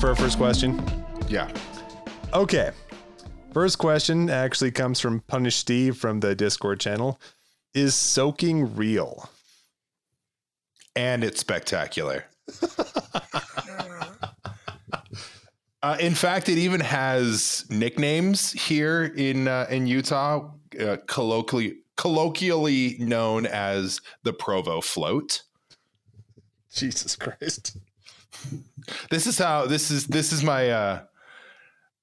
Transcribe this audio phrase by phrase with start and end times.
[0.00, 0.82] for our first question?
[1.28, 1.50] Yeah.
[2.32, 2.70] Okay.
[3.52, 7.20] First question actually comes from Punish Steve from the Discord channel.
[7.74, 9.28] Is soaking real?
[10.96, 12.24] And it's spectacular.
[15.82, 22.96] uh, in fact, it even has nicknames here in uh, in Utah, uh, colloquially colloquially
[22.98, 25.42] known as the Provo Float.
[26.72, 27.76] Jesus Christ.
[29.10, 31.00] This is how this is this is my uh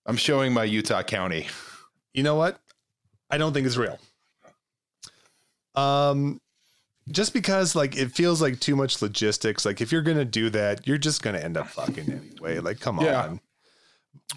[0.05, 1.47] I'm showing my Utah County.
[2.13, 2.59] You know what?
[3.29, 3.99] I don't think it's real.
[5.75, 6.41] Um
[7.09, 9.65] just because like it feels like too much logistics.
[9.65, 12.59] Like if you're gonna do that, you're just gonna end up fucking anyway.
[12.59, 13.23] Like, come Yeah.
[13.23, 13.39] on.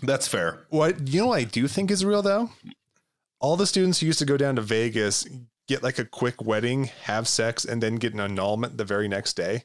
[0.02, 0.66] That's fair.
[0.70, 2.50] What you know what I do think is real though?
[3.40, 5.26] All the students who used to go down to Vegas
[5.66, 9.34] get like a quick wedding, have sex, and then get an annulment the very next
[9.34, 9.64] day.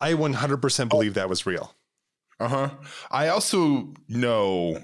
[0.00, 1.74] I 100% believe that was real.
[2.42, 2.70] Uh-huh.
[3.08, 4.76] I also know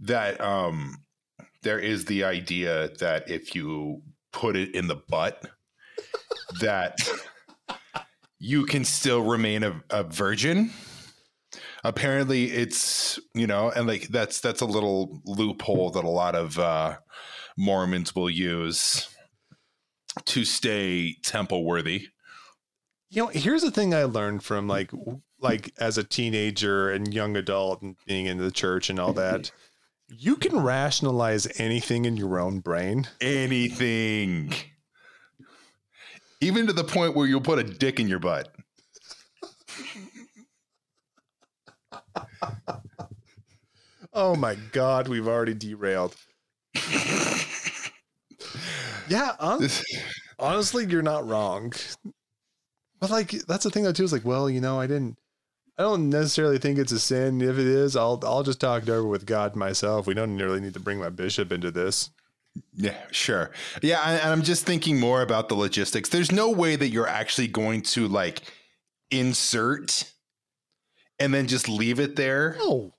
[0.00, 0.96] that um
[1.62, 5.46] there is the idea that if you put it in the butt
[6.60, 6.98] that
[8.40, 10.72] you can still remain a, a virgin.
[11.84, 16.58] Apparently it's, you know, and like that's that's a little loophole that a lot of
[16.58, 16.96] uh
[17.56, 19.08] Mormons will use
[20.26, 22.08] to stay temple worthy.
[23.14, 24.90] You know, here's the thing I learned from like
[25.38, 29.50] like as a teenager and young adult and being in the church and all that.
[30.16, 33.08] You can rationalize anything in your own brain.
[33.22, 34.52] anything.
[36.42, 38.54] Even to the point where you'll put a dick in your butt.
[44.12, 46.14] Oh my god, we've already derailed.
[49.08, 49.70] yeah, um, hon-
[50.38, 51.72] honestly, you're not wrong.
[53.04, 55.18] But like that's the thing though too, is like, well, you know, I didn't
[55.78, 57.42] I don't necessarily think it's a sin.
[57.42, 60.06] If it is, I'll I'll just talk it over with God myself.
[60.06, 62.08] We don't really need to bring my bishop into this.
[62.72, 63.50] Yeah, sure.
[63.82, 66.08] Yeah, and and I'm just thinking more about the logistics.
[66.08, 68.40] There's no way that you're actually going to like
[69.10, 70.10] insert
[71.18, 72.56] and then just leave it there.
[72.58, 72.94] No.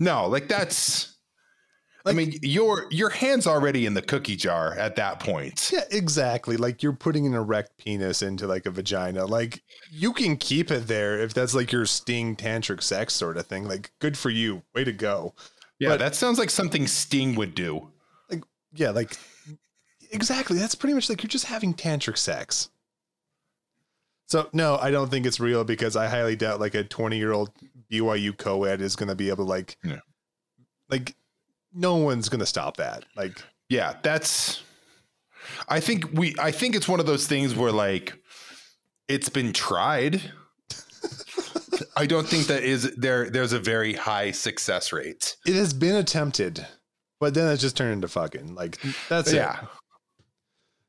[0.00, 1.16] No, like that's
[2.06, 5.70] I mean, your your hand's already in the cookie jar at that point.
[5.72, 6.56] Yeah, exactly.
[6.56, 9.26] Like you're putting an erect penis into like a vagina.
[9.26, 13.46] Like you can keep it there if that's like your sting tantric sex sort of
[13.46, 13.68] thing.
[13.68, 14.62] Like good for you.
[14.74, 15.34] Way to go.
[15.78, 17.90] Yeah, But- that sounds like something Sting would do.
[18.30, 19.18] Like yeah, like
[20.10, 20.58] exactly.
[20.58, 22.70] That's pretty much like you're just having tantric sex.
[24.26, 27.32] So no, I don't think it's real because I highly doubt like a 20 year
[27.32, 27.50] old
[27.90, 29.98] BYU co-ed is going to be able to like, Yeah.
[30.88, 31.16] like
[31.72, 33.04] no one's going to stop that.
[33.16, 34.62] Like, Yeah, that's
[35.68, 38.14] I think we I think it's one of those things where like
[39.08, 40.20] it's been tried.
[41.96, 45.36] I don't think that is there there's a very high success rate.
[45.46, 46.66] it has been attempted,
[47.18, 49.36] but then it just turned into fucking like that's it.
[49.36, 49.60] yeah.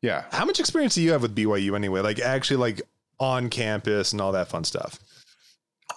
[0.02, 0.24] Yeah.
[0.32, 2.02] How much experience do you have with BYU anyway?
[2.02, 2.82] Like actually like
[3.20, 5.00] on campus and all that fun stuff.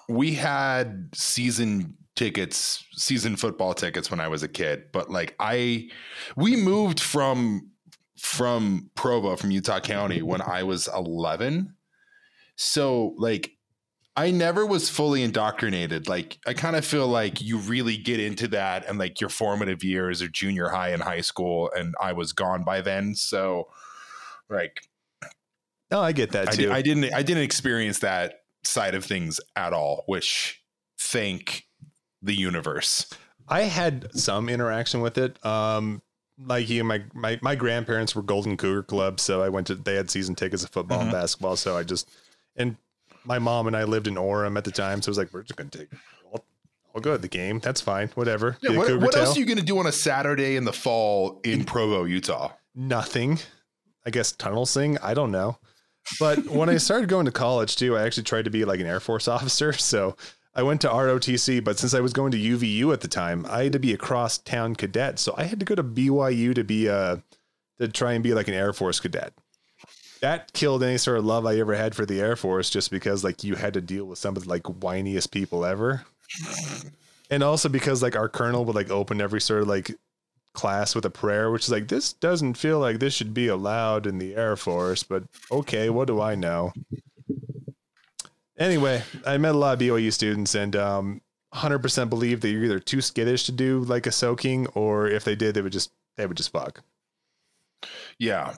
[0.08, 5.88] We had season tickets, season football tickets when I was a kid, but like I
[6.36, 7.70] we moved from
[8.18, 11.74] from Provo from Utah County when I was 11.
[12.56, 13.50] So like
[14.16, 16.08] I never was fully indoctrinated.
[16.08, 19.82] Like I kind of feel like you really get into that and like your formative
[19.82, 23.16] years are junior high and high school and I was gone by then.
[23.16, 23.68] So
[24.48, 24.82] like
[25.90, 26.66] No, I get that I, too.
[26.66, 30.62] di- I didn't I didn't experience that side of things at all, which
[30.98, 31.64] thank
[32.24, 33.06] the universe.
[33.48, 35.44] I had some interaction with it.
[35.44, 36.02] Um,
[36.44, 39.74] like you, my, my my grandparents were Golden Cougar Club, so I went to.
[39.76, 41.12] They had season tickets of football and Mhm.
[41.12, 42.10] basketball, so I just
[42.56, 42.76] and
[43.24, 45.42] my mom and I lived in Orem at the time, so it was like we're
[45.42, 45.88] just gonna take.
[46.32, 46.44] I'll,
[46.94, 47.60] I'll go to the game.
[47.60, 48.08] That's fine.
[48.14, 48.56] Whatever.
[48.62, 51.40] Yeah, what what else are you going to do on a Saturday in the fall
[51.44, 52.50] in Provo, Utah?
[52.74, 53.38] Nothing.
[54.06, 54.98] I guess tunnel sing.
[55.02, 55.58] I don't know.
[56.20, 58.86] But when I started going to college too, I actually tried to be like an
[58.86, 59.72] Air Force officer.
[59.72, 60.16] So
[60.56, 63.64] I went to ROTC, but since I was going to UVU at the time, I
[63.64, 65.18] had to be a cross town cadet.
[65.18, 67.22] So I had to go to BYU to be a
[67.80, 69.32] to try and be like an Air Force cadet.
[70.20, 73.24] That killed any sort of love I ever had for the Air Force just because
[73.24, 76.04] like you had to deal with some of the like whiniest people ever.
[77.30, 79.96] And also because like our colonel would like open every sort of like
[80.52, 84.06] class with a prayer, which is like, this doesn't feel like this should be allowed
[84.06, 86.72] in the Air Force, but okay, what do I know?
[88.58, 91.20] Anyway, I met a lot of BYU students and um,
[91.54, 95.34] 100% believe that you're either too skittish to do like a soaking, or if they
[95.34, 96.82] did, they would just they would just fuck.
[98.18, 98.54] Yeah.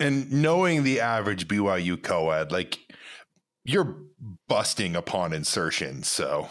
[0.00, 2.78] And knowing the average BYU co-ed, like
[3.64, 3.96] you're
[4.48, 6.02] busting upon insertion.
[6.02, 6.48] So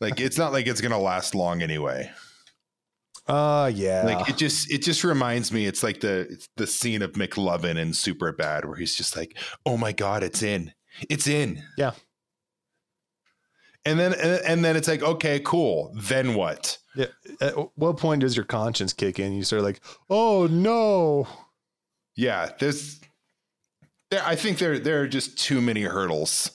[0.00, 2.10] like it's not like it's gonna last long anyway.
[3.26, 4.02] Uh yeah.
[4.04, 5.66] Like it just it just reminds me.
[5.66, 9.76] It's like the it's the scene of McLovin in Superbad where he's just like, "Oh
[9.76, 10.72] my god, it's in,
[11.08, 11.92] it's in." Yeah.
[13.86, 14.14] And then
[14.44, 15.92] and, then it's like, okay, cool.
[15.94, 16.76] Then what?
[16.96, 17.06] yeah.
[17.40, 19.32] At what point does your conscience kick in?
[19.32, 21.28] You start like, oh no.
[22.16, 23.00] Yeah, there's.
[24.10, 26.50] There, I think there there are just too many hurdles,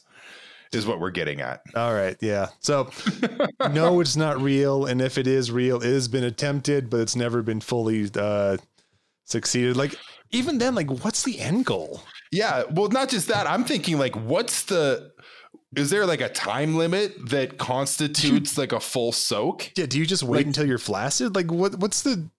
[0.73, 1.61] is what we're getting at.
[1.75, 2.47] All right, yeah.
[2.59, 2.89] So
[3.71, 7.15] no, it's not real, and if it is real, it has been attempted, but it's
[7.15, 8.57] never been fully uh,
[9.25, 9.77] succeeded.
[9.77, 9.95] Like
[10.31, 12.01] even then, like what's the end goal?
[12.31, 13.47] Yeah, well, not just that.
[13.47, 15.11] I'm thinking like, what's the?
[15.75, 19.71] Is there like a time limit that constitutes like a full soak?
[19.77, 21.35] Yeah, do you just wait Like- until you're flaccid?
[21.35, 21.75] Like what?
[21.75, 22.29] What's the?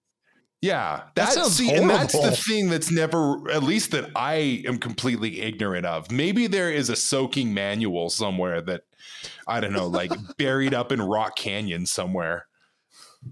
[0.61, 4.63] Yeah, That that's sounds see, and that's the thing that's never, at least that I
[4.65, 6.09] am completely ignorant of.
[6.09, 8.83] Maybe there is a soaking manual somewhere that
[9.45, 12.45] I don't know, like buried up in Rock Canyon somewhere.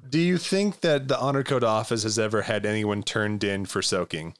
[0.09, 3.81] Do you think that the honor code office has ever had anyone turned in for
[3.81, 4.35] soaking?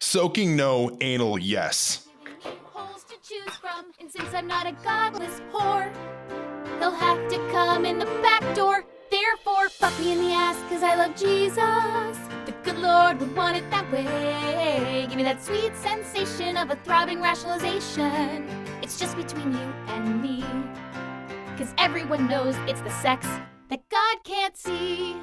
[0.00, 2.06] Soaking no, anal yes.
[2.64, 5.92] holes to choose from, and since I'm not a godless whore,
[6.78, 8.84] he'll have to come in the back door.
[9.10, 12.18] Therefore, fuck me in the ass, cause I love Jesus.
[12.46, 15.06] The good Lord would want it that way.
[15.08, 18.48] Give me that sweet sensation of a throbbing rationalization.
[18.82, 20.44] It's just between you and me.
[21.56, 23.26] Cause everyone knows it's the sex
[23.68, 25.16] that God can't see.